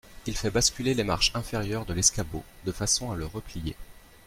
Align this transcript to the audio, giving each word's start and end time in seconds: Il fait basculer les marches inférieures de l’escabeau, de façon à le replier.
Il 0.25 0.35
fait 0.35 0.49
basculer 0.49 0.95
les 0.95 1.03
marches 1.03 1.29
inférieures 1.35 1.85
de 1.85 1.93
l’escabeau, 1.93 2.43
de 2.65 2.71
façon 2.71 3.11
à 3.11 3.15
le 3.15 3.27
replier. 3.27 3.75